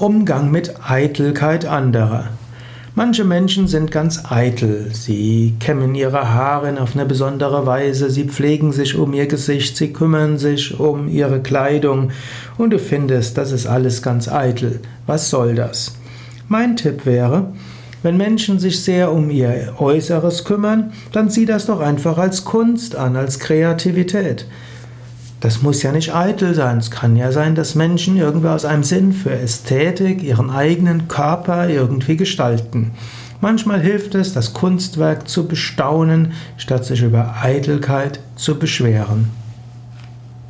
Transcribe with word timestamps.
Umgang 0.00 0.52
mit 0.52 0.74
Eitelkeit 0.88 1.66
anderer. 1.66 2.26
Manche 2.94 3.24
Menschen 3.24 3.66
sind 3.66 3.90
ganz 3.90 4.22
eitel. 4.30 4.90
Sie 4.92 5.56
kämmen 5.58 5.96
ihre 5.96 6.32
Haare 6.32 6.80
auf 6.80 6.94
eine 6.94 7.04
besondere 7.04 7.66
Weise, 7.66 8.08
sie 8.08 8.24
pflegen 8.24 8.70
sich 8.70 8.96
um 8.96 9.12
ihr 9.12 9.26
Gesicht, 9.26 9.76
sie 9.76 9.92
kümmern 9.92 10.38
sich 10.38 10.78
um 10.78 11.08
ihre 11.08 11.40
Kleidung 11.40 12.12
und 12.58 12.70
du 12.70 12.78
findest, 12.78 13.38
das 13.38 13.50
ist 13.50 13.66
alles 13.66 14.00
ganz 14.00 14.28
eitel. 14.28 14.78
Was 15.06 15.30
soll 15.30 15.56
das? 15.56 15.96
Mein 16.46 16.76
Tipp 16.76 17.04
wäre, 17.04 17.52
wenn 18.04 18.16
Menschen 18.16 18.60
sich 18.60 18.84
sehr 18.84 19.10
um 19.10 19.30
ihr 19.30 19.74
Äußeres 19.78 20.44
kümmern, 20.44 20.92
dann 21.10 21.28
sieh 21.28 21.44
das 21.44 21.66
doch 21.66 21.80
einfach 21.80 22.18
als 22.18 22.44
Kunst 22.44 22.94
an, 22.94 23.16
als 23.16 23.40
Kreativität. 23.40 24.46
Das 25.40 25.62
muss 25.62 25.82
ja 25.82 25.92
nicht 25.92 26.14
eitel 26.14 26.54
sein. 26.54 26.78
Es 26.78 26.90
kann 26.90 27.14
ja 27.14 27.30
sein, 27.30 27.54
dass 27.54 27.76
Menschen 27.76 28.16
irgendwie 28.16 28.48
aus 28.48 28.64
einem 28.64 28.82
Sinn 28.82 29.12
für 29.12 29.30
Ästhetik 29.30 30.22
ihren 30.22 30.50
eigenen 30.50 31.06
Körper 31.06 31.68
irgendwie 31.68 32.16
gestalten. 32.16 32.92
Manchmal 33.40 33.80
hilft 33.80 34.16
es, 34.16 34.32
das 34.32 34.52
Kunstwerk 34.52 35.28
zu 35.28 35.46
bestaunen, 35.46 36.32
statt 36.56 36.84
sich 36.84 37.02
über 37.02 37.36
Eitelkeit 37.40 38.18
zu 38.34 38.58
beschweren. 38.58 39.30